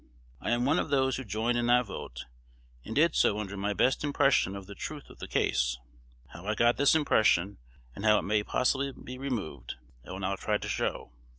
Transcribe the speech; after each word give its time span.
I 0.39 0.49
am 0.49 0.65
one 0.65 0.79
of 0.79 0.89
those 0.89 1.17
who 1.17 1.23
joined 1.23 1.59
in 1.59 1.67
that 1.67 1.85
vote, 1.85 2.25
and 2.83 2.95
did 2.95 3.13
so 3.15 3.37
under 3.37 3.55
my 3.55 3.71
best 3.75 4.03
impression 4.03 4.55
of 4.55 4.65
the 4.65 4.73
truth 4.73 5.11
of 5.11 5.19
the 5.19 5.27
case. 5.27 5.77
How 6.29 6.47
I 6.47 6.55
got 6.55 6.77
this 6.77 6.95
impression, 6.95 7.59
and 7.95 8.03
how 8.03 8.17
it 8.17 8.23
may 8.23 8.41
possibly 8.41 8.91
be 8.93 9.19
removed, 9.19 9.75
I 10.03 10.09
will 10.09 10.19
now 10.19 10.37
try 10.37 10.57
to 10.57 10.67
show. 10.67 11.11